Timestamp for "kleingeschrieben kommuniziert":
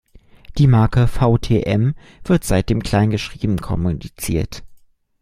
2.81-4.63